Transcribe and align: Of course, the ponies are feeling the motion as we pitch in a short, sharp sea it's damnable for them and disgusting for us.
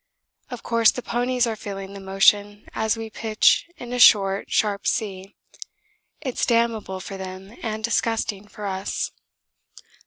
Of 0.49 0.63
course, 0.63 0.89
the 0.89 1.03
ponies 1.03 1.45
are 1.45 1.55
feeling 1.55 1.93
the 1.93 1.99
motion 1.99 2.67
as 2.73 2.97
we 2.97 3.11
pitch 3.11 3.67
in 3.77 3.93
a 3.93 3.99
short, 3.99 4.49
sharp 4.51 4.87
sea 4.87 5.35
it's 6.21 6.43
damnable 6.43 6.99
for 6.99 7.17
them 7.17 7.55
and 7.61 7.83
disgusting 7.83 8.47
for 8.47 8.65
us. 8.65 9.11